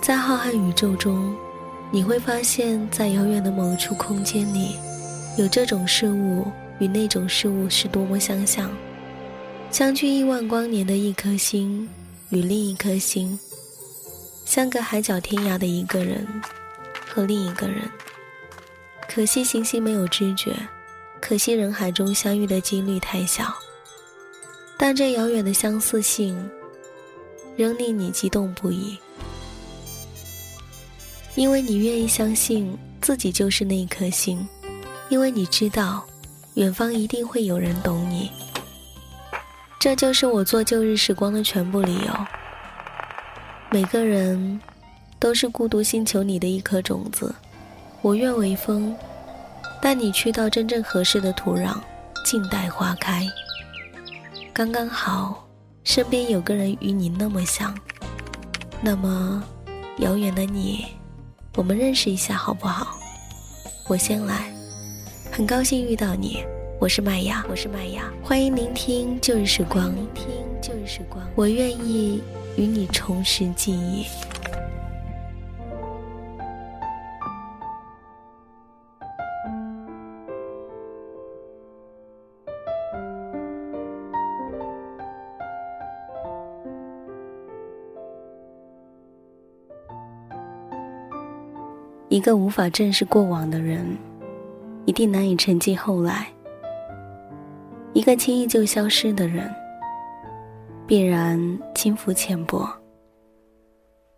[0.00, 1.36] 在浩瀚宇宙中，
[1.90, 4.76] 你会发现在遥远的某处空间里，
[5.36, 6.46] 有这种事物
[6.78, 8.70] 与那种事物是多么相像。
[9.70, 11.86] 相距亿万光年的一颗星，
[12.30, 13.38] 与另一颗星，
[14.46, 16.26] 相隔海角天涯的一个人
[17.06, 17.82] 和另一个人。
[19.06, 20.56] 可惜行星没有知觉，
[21.20, 23.54] 可惜人海中相遇的几率太小。
[24.78, 26.50] 但这遥远的相似性，
[27.54, 28.98] 仍令你激动不已，
[31.34, 34.46] 因为你愿意相信自己就是那一颗星，
[35.08, 36.04] 因为你知道，
[36.54, 38.30] 远方一定会有人懂你。
[39.78, 42.26] 这就是我做旧日时光的全部理由。
[43.70, 44.60] 每个人
[45.18, 47.34] 都是孤独星球里的一颗种子，
[48.02, 48.94] 我愿为风，
[49.80, 51.76] 带你去到真正合适的土壤，
[52.24, 53.26] 静待花开。
[54.52, 55.48] 刚刚好，
[55.84, 57.74] 身边有个人与你那么像，
[58.82, 59.42] 那么
[59.98, 60.84] 遥远的你，
[61.56, 62.96] 我们认识一下好不好？
[63.88, 64.54] 我先来，
[65.32, 66.44] 很高兴遇到你。
[66.78, 70.26] 我是麦芽，我是麦芽，欢迎聆听旧日时光，聆听
[70.62, 72.22] 旧日时光，我愿意
[72.56, 74.06] 与你重拾记忆。
[92.10, 93.86] 一个无法正视过往的人，
[94.84, 96.26] 一定难以沉寂后来。
[97.92, 99.48] 一个轻易就消失的人，
[100.88, 101.38] 必然
[101.72, 102.68] 轻浮浅薄。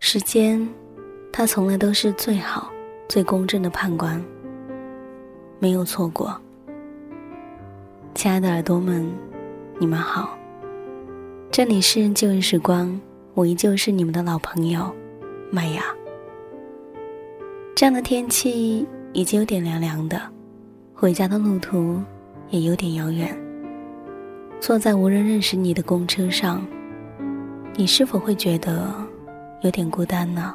[0.00, 0.68] 时间，
[1.32, 2.72] 它从来都是最好、
[3.08, 4.20] 最公正的判官，
[5.60, 6.36] 没有错过。
[8.16, 9.08] 亲爱的耳朵们，
[9.78, 10.36] 你们好，
[11.52, 13.00] 这里是旧日时光，
[13.34, 14.92] 我依旧是你们的老朋友
[15.52, 15.84] 麦芽。
[17.76, 20.18] 这样的天气已经有点凉凉的，
[20.94, 22.02] 回家的路途
[22.48, 23.38] 也有点遥远。
[24.58, 26.66] 坐在无人认识你的公车上，
[27.74, 28.90] 你是否会觉得
[29.60, 30.54] 有点孤单呢？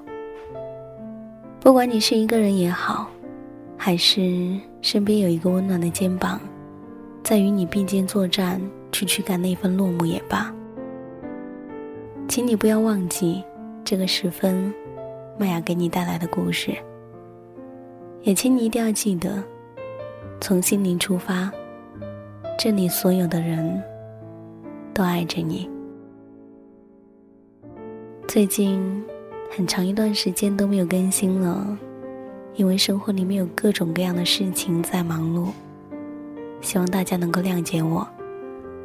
[1.59, 3.07] 不管你是一个人也好，
[3.77, 6.41] 还是身边有一个温暖的肩膀，
[7.21, 8.59] 在与你并肩作战
[8.91, 10.51] 去驱赶那份落寞也罢，
[12.27, 13.43] 请你不要忘记
[13.85, 14.73] 这个时分，
[15.37, 16.75] 麦雅给你带来的故事。
[18.23, 19.43] 也请你一定要记得，
[20.39, 21.51] 从心灵出发，
[22.57, 23.81] 这里所有的人。
[24.93, 25.69] 都爱着你。
[28.27, 29.03] 最近
[29.49, 31.77] 很长一段时间都没有更新了，
[32.55, 35.47] 因为生活里面有各种各样的事情在忙碌。
[36.59, 38.05] 希望大家能够谅解我。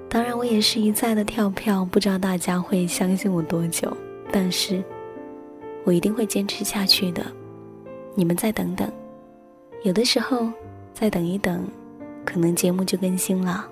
[0.08, 3.94] 当然，我也是一再的跳票，不知道大家会相信我多久，
[4.30, 4.82] 但是
[5.82, 7.20] 我一定会坚持下去的。
[8.14, 8.88] 你们再等等，
[9.86, 10.50] 有的时候
[10.92, 11.64] 再等一等，
[12.24, 13.64] 可能节目就更新了。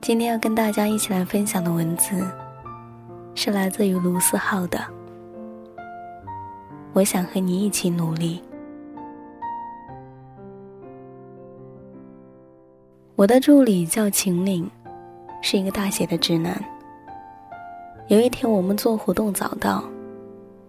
[0.00, 2.24] 今天要跟大家一起来分享的文字，
[3.34, 4.78] 是来自于卢思浩的。
[6.92, 8.40] 我想和你一起努力。
[13.16, 14.70] 我的助理叫秦岭，
[15.42, 16.64] 是一个大写的直男。
[18.06, 19.82] 有一天我们做活动早到，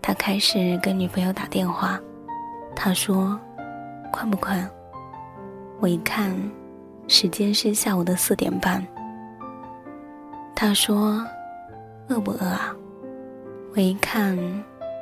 [0.02, 2.02] 他开始跟女朋友打电话。
[2.80, 3.38] 他说
[4.14, 4.70] ：“困不困？”
[5.82, 6.32] 我一看，
[7.08, 8.86] 时间是下午的四点半。
[10.56, 11.26] 他说
[12.08, 12.76] ：“饿不饿啊？”
[13.74, 14.38] 我一看，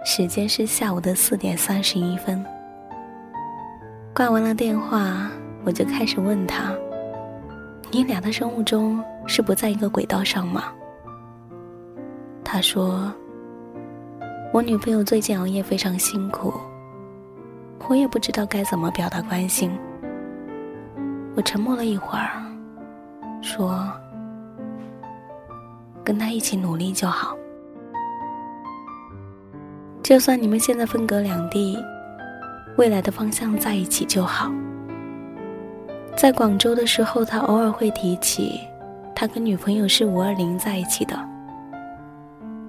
[0.05, 2.43] 时间是下午的四点三十一分。
[4.15, 5.29] 挂完了电话，
[5.65, 6.73] 我就开始问他
[7.91, 10.71] ：“你俩的生物钟是不在一个轨道上吗？”
[12.41, 13.13] 他说
[14.53, 16.53] ：“我女朋友最近熬夜非常辛苦，
[17.87, 19.71] 我也不知道该怎么表达关心。”
[21.35, 22.29] 我沉默了一会儿，
[23.41, 23.91] 说。
[26.03, 27.35] 跟他一起努力就好。
[30.03, 31.83] 就算你们现在分隔两地，
[32.77, 34.51] 未来的方向在一起就好。
[36.15, 38.61] 在广州的时候，他偶尔会提起，
[39.15, 41.17] 他跟女朋友是五二零在一起的。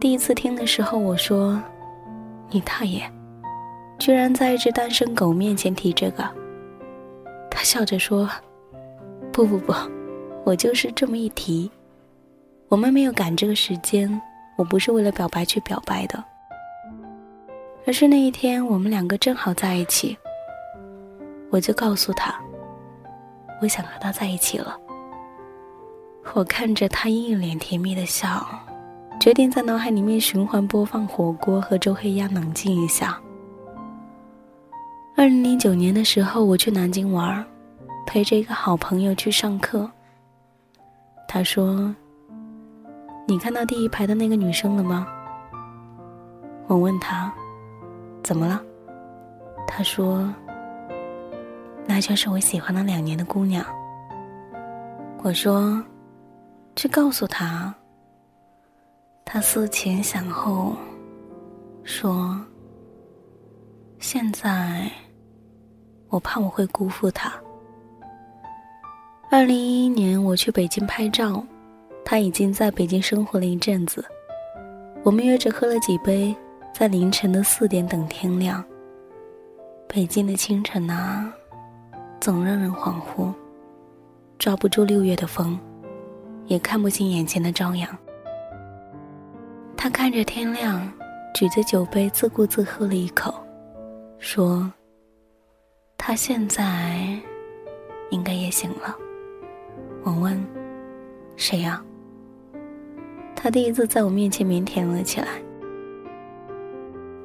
[0.00, 1.62] 第一次听的时候，我说
[2.48, 3.02] ：“你大爷，
[3.98, 6.24] 居然在一只单身狗面前提这个。”
[7.50, 8.28] 他笑着说
[9.32, 9.72] ：“不不不，
[10.44, 11.70] 我就是这么一提。”
[12.68, 14.20] 我们没有赶这个时间，
[14.56, 16.22] 我不是为了表白去表白的，
[17.86, 20.18] 而是那一天我们两个正好在一起，
[21.48, 22.34] 我就告诉他，
[23.62, 24.76] 我想和他在一起了。
[26.34, 28.44] 我看着他一脸甜蜜的笑，
[29.20, 33.16] 决定在脑海里面循环播放火锅和周黑鸭，冷静一下。
[35.18, 37.42] 二零零九年的时候，我去南京玩，
[38.06, 39.90] 陪着一个好朋友去上课。
[41.26, 41.94] 他说
[43.26, 45.06] ：“你看到第一排的那个女生了吗？”
[46.68, 47.32] 我问他
[48.22, 48.62] ：“怎么了？”
[49.66, 50.30] 他说
[51.88, 53.64] ：“那就是我喜欢了两年的姑娘。”
[55.24, 55.82] 我说
[56.76, 57.74] ：“去告诉她。”
[59.24, 60.76] 他思前想后，
[61.84, 62.38] 说
[63.98, 64.90] ：“现在，
[66.16, 67.30] 我怕我会辜负他。”
[69.30, 71.44] 二零一一年我去北京拍照，
[72.04, 74.02] 他已经在北京生活了一阵子。
[75.02, 76.34] 我们约着喝了几杯，
[76.72, 78.64] 在凌晨的四点等天亮。
[79.86, 81.30] 北京的清晨啊，
[82.18, 83.30] 总让人恍惚，
[84.38, 85.58] 抓不住六月的风，
[86.46, 87.88] 也看不清眼前的朝阳。
[89.76, 90.90] 他看着天亮，
[91.34, 93.34] 举着酒杯自顾自喝了一口，
[94.18, 94.72] 说
[95.98, 97.18] ：“他现在
[98.10, 98.96] 应该也醒了。”
[100.04, 100.40] 我问
[101.36, 101.82] ：“谁呀？”
[103.34, 105.28] 他第一次在我面前腼腆了起来，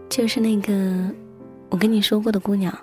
[0.10, 1.10] 就是那个
[1.70, 2.76] 我跟你说过的姑娘。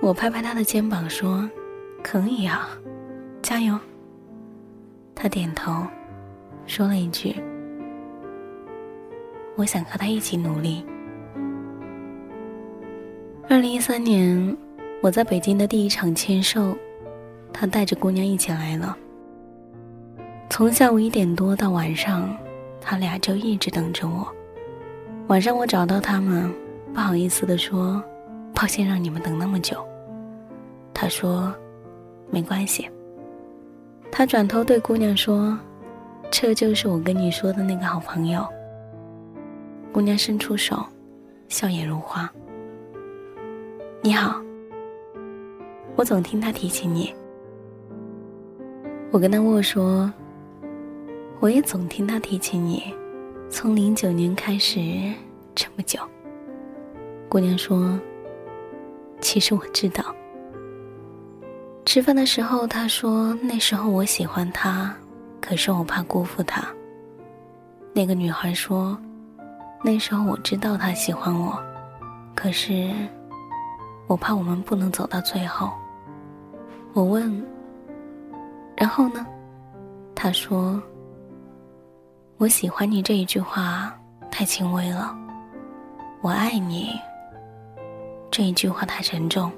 [0.00, 1.48] 我拍拍他的肩膀说
[2.02, 2.68] ：“可以啊，
[3.42, 3.78] 加油。”
[5.14, 5.86] 他点头，
[6.66, 7.34] 说了一句
[9.56, 10.84] ：“我想和他一起努力。”
[13.48, 14.56] 二零一三年，
[15.00, 16.76] 我在北京的第一场签售。
[17.52, 18.96] 他带着姑娘一起来了。
[20.50, 22.36] 从下午一点多到晚上，
[22.80, 24.26] 他俩就一直等着我。
[25.28, 26.52] 晚上我找到他们，
[26.92, 28.02] 不好意思的说
[28.52, 29.76] ：“抱歉让你们等那么久。”
[30.92, 31.54] 他说
[32.28, 32.90] ：“没关系。”
[34.10, 35.56] 他转头对姑娘说
[36.32, 38.44] ：“这就是我跟你说的那个好朋友。”
[39.94, 40.84] 姑娘伸出手，
[41.48, 42.28] 笑靥如花。
[44.06, 44.40] “你好。”
[45.98, 47.12] 我总听他提起你。
[49.10, 50.08] 我跟他握说，
[51.40, 52.94] 我也总听他提起你，
[53.50, 54.80] 从零九年开始
[55.56, 55.98] 这么久。
[57.28, 57.98] 姑娘说
[59.20, 60.04] ：“其实我知道。”
[61.84, 64.94] 吃饭的时候，他说：“那时候我喜欢他，
[65.40, 66.64] 可是我怕辜负他。”
[67.92, 68.96] 那个女孩说
[69.82, 71.60] ：“那时候我知道他喜欢我，
[72.36, 72.92] 可是
[74.06, 75.70] 我怕我们不能走到最后。”
[76.94, 77.44] 我问。
[78.76, 79.26] 然后呢？
[80.14, 80.82] 他说
[82.36, 83.94] ：“我喜欢你这一句话
[84.30, 85.16] 太轻微了，
[86.20, 86.90] 我爱你
[88.30, 89.50] 这一句话太沉重。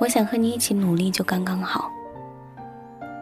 [0.00, 1.90] 我想和你一起努力就刚刚好。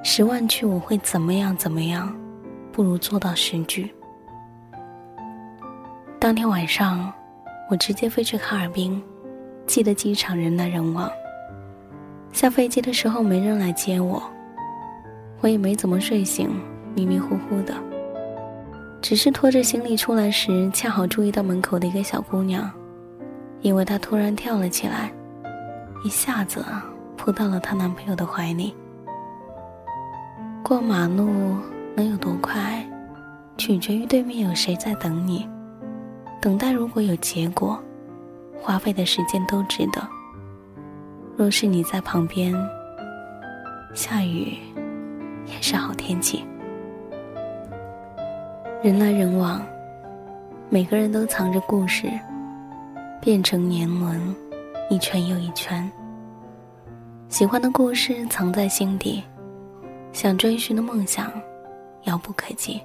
[0.02, 2.14] 十万句我会怎么样怎么样，
[2.70, 3.94] 不如做到十句。”
[6.20, 7.12] 当天晚上，
[7.70, 9.02] 我直接飞去哈尔滨，
[9.66, 11.10] 记得机场人来人往。
[12.32, 14.22] 下飞机的时候没人来接我。
[15.40, 16.48] 我也没怎么睡醒，
[16.94, 17.74] 迷迷糊糊的，
[19.00, 22.70] 只是拖着行李出来时，恰好注意到门口的一个小姑娘，
[23.60, 25.12] 因为她突然跳了起来，
[26.04, 26.64] 一下子
[27.16, 28.74] 扑到了她男朋友的怀里。
[30.62, 31.56] 过马路
[31.96, 32.88] 能有多快，
[33.58, 35.48] 取决于对面有谁在等你。
[36.40, 37.82] 等待如果有结果，
[38.62, 40.00] 花费的时间都值得。
[41.36, 42.54] 若是你在旁边，
[43.94, 44.56] 下雨。
[45.46, 46.44] 也是好天气。
[48.80, 49.60] 人来人往，
[50.70, 52.08] 每个人都藏着故事，
[53.20, 54.34] 变成年轮，
[54.88, 55.90] 一圈又一圈。
[57.28, 59.22] 喜欢的故事藏在心底，
[60.12, 61.30] 想追寻的梦想
[62.04, 62.80] 遥不可及。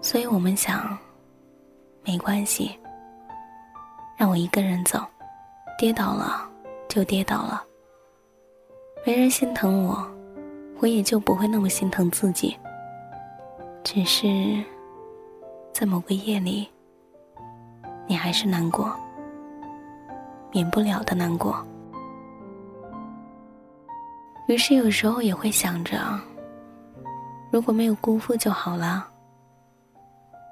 [0.00, 0.98] 所以我们想，
[2.04, 2.72] 没关系，
[4.16, 4.98] 让我一个人走，
[5.78, 6.48] 跌倒了
[6.88, 7.62] 就跌倒了，
[9.04, 10.06] 没人心疼我。
[10.78, 12.56] 我也就不会那么心疼自己。
[13.82, 14.62] 只是，
[15.72, 16.68] 在某个夜里，
[18.06, 18.94] 你还是难过，
[20.50, 21.64] 免不了的难过。
[24.48, 25.98] 于是有时候也会想着，
[27.50, 29.08] 如果没有辜负就好了。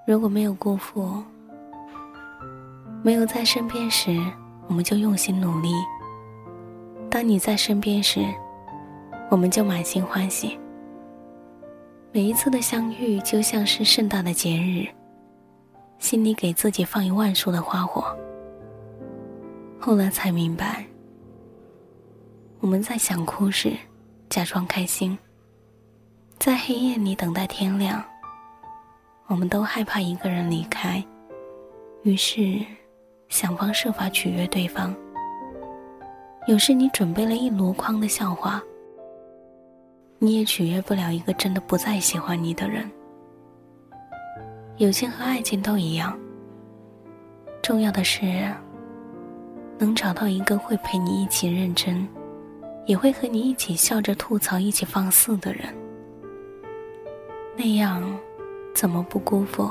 [0.06, 1.22] 如果没有辜负，
[3.04, 4.18] 没有在身边时，
[4.66, 5.68] 我们就用心努力。
[7.10, 8.24] 当你在身边时，
[9.30, 10.58] 我们就满心欢喜。
[12.12, 14.88] 每一次的相遇就像是盛大的节日，
[15.98, 18.16] 心里给自己放一万束的花火。
[19.78, 20.82] 后来才明白，
[22.60, 23.76] 我们在想哭时
[24.30, 25.18] 假装开心，
[26.38, 28.02] 在黑夜里等待天亮，
[29.26, 31.04] 我们都害怕一个人离开，
[32.02, 32.64] 于是
[33.34, 34.94] 想方设法取悦对方。
[36.46, 38.62] 有时你准备了一箩筐的笑话，
[40.20, 42.88] 你也取悦不了一个真的不再喜欢你的人。
[44.76, 46.16] 友情和爱情都一样，
[47.60, 48.24] 重要的是
[49.78, 52.06] 能找到一个会陪你一起认真，
[52.86, 55.74] 也会和你一起笑着吐槽、一起放肆的人。
[57.56, 58.00] 那样，
[58.76, 59.68] 怎么不辜负？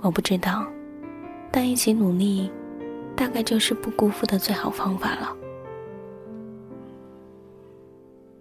[0.00, 0.66] 我不知道，
[1.50, 2.50] 但一起努力，
[3.16, 5.36] 大概就是不辜负的最好方法了。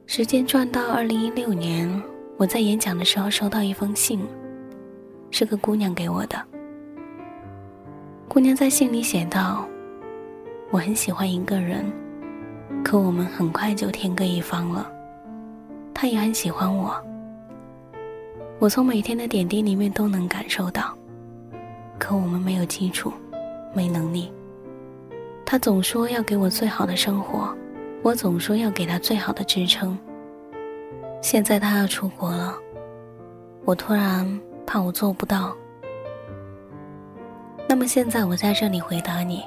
[0.06, 1.90] 时间转到二零一六年，
[2.38, 4.20] 我在演讲的时候收到一封信，
[5.32, 6.40] 是个姑娘给我的。
[8.28, 9.68] 姑娘在信里写道
[10.70, 11.86] ：“我很喜欢一个人，
[12.84, 14.92] 可我们很快就天各一方了。
[15.94, 16.96] 他也很喜欢我。”
[18.60, 20.98] 我从每天的点滴里面都能感受到，
[22.10, 23.14] 可我们没有基础，
[23.72, 24.34] 没能力。
[25.46, 27.56] 他总说要给我最好的生活，
[28.02, 29.96] 我总说要给他最好的支撑。
[31.22, 32.58] 现在他要出国了，
[33.64, 34.28] 我突然
[34.66, 35.56] 怕我做不到。
[37.68, 39.44] 那么现在我在这里回答你：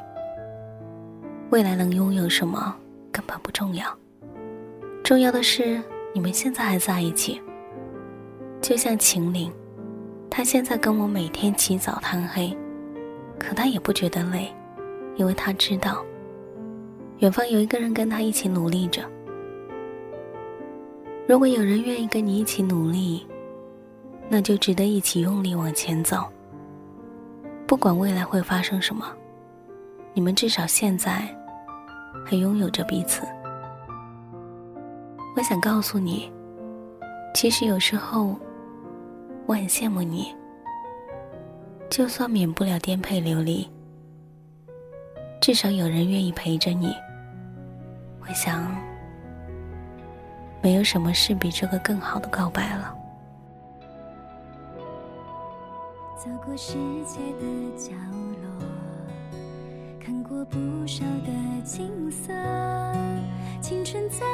[1.50, 2.72] 未来能拥有什么
[3.10, 3.84] 根本不重要，
[5.02, 5.82] 重要的是
[6.14, 7.42] 你们现在还在一起。
[8.60, 9.52] 就像秦岭，
[10.34, 12.56] 他现在跟我每天起早贪黑，
[13.38, 14.50] 可他也不觉得累，
[15.16, 16.02] 因为他知道，
[17.18, 19.02] 远方有一个人跟他一起努力着。
[21.28, 23.26] 如果有人愿意跟你一起努力，
[24.30, 26.24] 那就值得一起用力往前走。
[27.66, 29.04] 不管未来会发生什么，
[30.14, 31.28] 你们至少现在
[32.24, 33.20] 还拥有着彼此。
[35.36, 36.32] 我想告诉你，
[37.34, 38.34] 其实有时候。
[39.46, 40.34] 我很羡慕你，
[41.90, 43.68] 就算免不了颠沛流离，
[45.40, 46.94] 至少有人愿意陪着你。
[48.20, 48.74] 我想，
[50.62, 52.96] 没有什么事比这个更好的告白了。
[56.16, 57.92] 走过世界的角
[58.42, 58.66] 落，
[60.00, 62.32] 看过不少的景色，
[63.60, 64.24] 青春在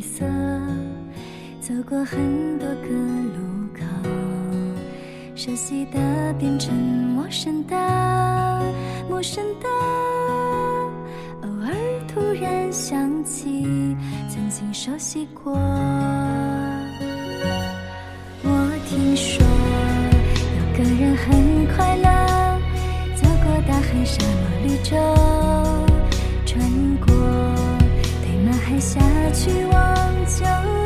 [0.00, 0.24] 色，
[1.60, 3.38] 走过很多个路
[3.74, 3.84] 口，
[5.34, 7.76] 熟悉的变成陌生的，
[9.08, 9.68] 陌生的。
[11.42, 11.72] 偶尔
[12.08, 13.64] 突然想起
[14.28, 15.52] 曾经熟悉过。
[18.42, 18.48] 我
[18.88, 19.44] 听说
[20.56, 22.08] 有个人很快乐，
[23.14, 24.96] 走过大海、沙漠、绿洲，
[26.46, 26.58] 穿
[27.06, 27.10] 过。
[28.62, 29.00] 海下
[29.32, 29.89] 去望
[30.38, 30.79] 就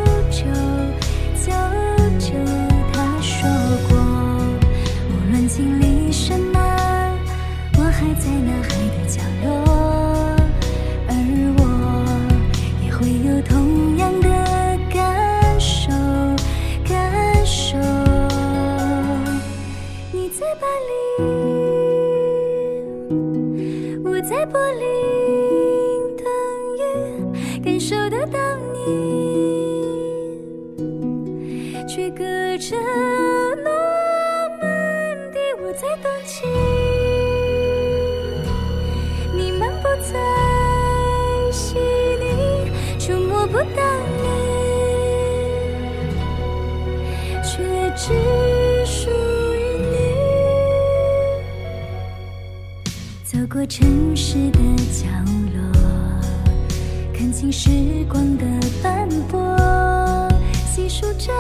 [53.67, 54.59] 城市的
[54.93, 55.07] 角
[55.55, 55.63] 落。
[57.13, 57.71] 看清时
[58.09, 58.45] 光的
[58.83, 60.29] 斑驳，
[60.67, 61.33] 细数着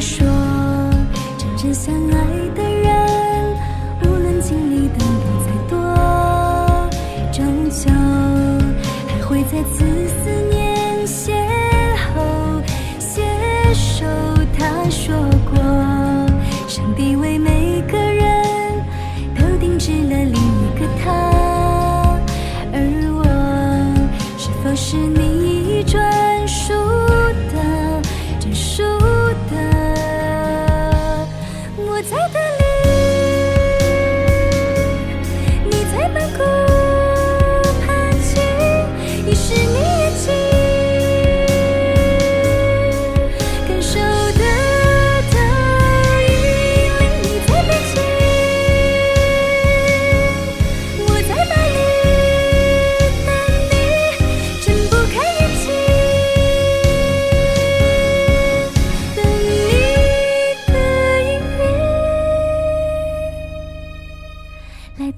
[0.00, 0.26] 说，
[1.36, 2.16] 真正相爱
[2.54, 2.92] 的人，
[4.02, 5.76] 无论经历的路再多，
[7.32, 7.90] 终究
[9.08, 10.56] 还会再次思念
[11.06, 11.32] 邂
[12.14, 12.62] 逅，
[12.98, 13.22] 携
[13.74, 14.06] 手。
[14.56, 15.14] 他说
[15.50, 15.58] 过，
[16.66, 18.32] 上帝为每个人
[19.36, 21.06] 都定制了另一个他，
[22.72, 22.76] 而
[23.14, 23.22] 我
[24.36, 25.27] 是否是你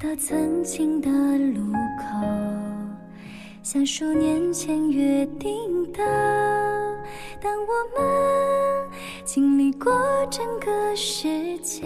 [0.02, 2.26] 到曾经的路口
[3.62, 5.98] 像数年前约定的
[7.38, 8.90] 当我们
[9.26, 9.92] 经历过
[10.30, 11.84] 整个世界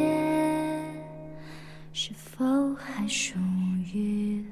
[1.92, 2.44] 是否
[2.76, 3.34] 还属
[3.92, 4.44] 于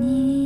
[0.00, 0.45] 你